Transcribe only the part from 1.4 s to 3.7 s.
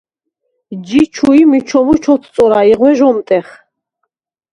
ი მიჩომუ ჩოთწორა ი ღვე ჟ’ომტეხ.